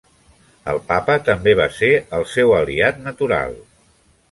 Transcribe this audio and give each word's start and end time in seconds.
El 0.71 0.79
Papa 0.87 1.17
també 1.27 1.53
va 1.61 1.67
ser 1.81 1.91
el 2.21 2.27
seu 2.33 2.57
aliat 2.63 3.01
natural. 3.11 3.57